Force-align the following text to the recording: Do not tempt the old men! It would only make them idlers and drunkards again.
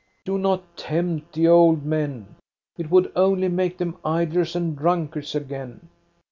Do 0.25 0.39
not 0.39 0.77
tempt 0.77 1.33
the 1.35 1.47
old 1.47 1.85
men! 1.85 2.33
It 2.75 2.89
would 2.89 3.11
only 3.15 3.49
make 3.49 3.77
them 3.77 3.97
idlers 4.03 4.55
and 4.55 4.75
drunkards 4.75 5.35
again. 5.35 5.89